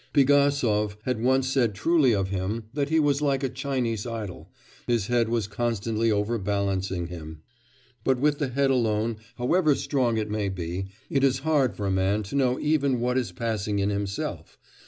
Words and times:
Pigasov 0.13 0.97
had 1.03 1.21
once 1.21 1.47
said 1.47 1.75
truly 1.75 2.11
of 2.11 2.29
him, 2.29 2.63
that 2.73 2.89
he 2.89 2.99
was 2.99 3.21
like 3.21 3.43
a 3.43 3.49
Chinese 3.49 4.07
idol, 4.07 4.51
his 4.87 5.05
head 5.05 5.29
was 5.29 5.45
constantly 5.45 6.09
overbalancing 6.11 7.05
him. 7.09 7.43
But 8.03 8.17
with 8.19 8.39
the 8.39 8.47
head 8.47 8.71
alone, 8.71 9.17
however 9.35 9.75
strong 9.75 10.17
it 10.17 10.31
may 10.31 10.49
be, 10.49 10.87
it 11.11 11.23
is 11.23 11.41
hard 11.45 11.75
for 11.75 11.85
a 11.85 11.91
man 11.91 12.23
to 12.23 12.35
know 12.35 12.59
even 12.59 12.99
what 12.99 13.15
is 13.15 13.31
passing 13.31 13.77
in 13.77 13.91
himself.... 13.91 14.57